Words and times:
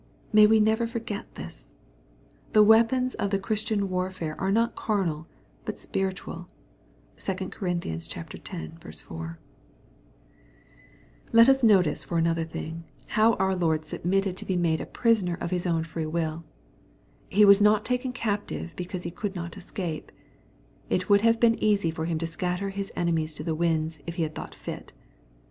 May 0.33 0.47
we 0.47 0.59
never 0.59 0.87
forget 0.87 1.35
this! 1.35 1.69
The 2.53 2.63
weapons 2.63 3.13
of 3.13 3.29
the 3.29 3.37
Christian 3.37 3.87
warfare 3.87 4.35
are 4.41 4.51
not 4.51 4.73
carnal, 4.75 5.27
but 5.63 5.75
spiritualT 5.77 6.47
(2 7.17 7.49
Cor, 7.51 7.67
X. 8.81 9.01
4) 9.01 9.39
Let 11.31 11.47
us 11.47 11.61
notice 11.63 12.03
for 12.03 12.17
another 12.17 12.43
thing, 12.45 12.83
^oui 13.11 13.35
our 13.39 13.55
Lord 13.55 13.85
submitted 13.85 14.39
HATTHEW, 14.39 14.39
CHAP. 14.39 14.39
XXYX. 14.39 14.39
369 14.39 14.39
to 14.39 14.45
be 14.45 14.57
made 14.57 14.81
a 14.81 14.87
prisoner 14.87 15.37
of 15.39 15.51
His 15.51 15.67
own 15.67 15.83
free 15.83 16.07
mil./ 16.07 16.43
He 17.29 17.45
was 17.45 17.61
not 17.61 17.85
taken 17.85 18.11
captive 18.11 18.73
because 18.75 19.03
he 19.03 19.11
could 19.11 19.35
not 19.35 19.55
escape. 19.55 20.11
It 20.89 21.09
would 21.11 21.21
have 21.21 21.39
been 21.39 21.63
easy 21.63 21.91
for 21.91 22.05
Him 22.05 22.17
to 22.17 22.25
scatter 22.25 22.71
His 22.71 22.91
enemies 22.95 23.35
to 23.35 23.43
the 23.43 23.53
winds, 23.53 23.99
if 24.07 24.15
he 24.15 24.23
had 24.23 24.33
thought 24.33 24.55
fit. 24.55 24.93